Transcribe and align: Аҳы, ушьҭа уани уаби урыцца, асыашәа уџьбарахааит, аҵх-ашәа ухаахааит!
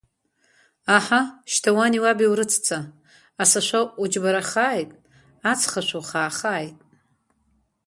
Аҳы, 0.95 1.21
ушьҭа 1.49 1.71
уани 1.77 2.03
уаби 2.03 2.31
урыцца, 2.31 2.77
асыашәа 3.41 3.79
уџьбарахааит, 4.01 4.89
аҵх-ашәа 5.51 5.97
ухаахааит! 6.01 6.77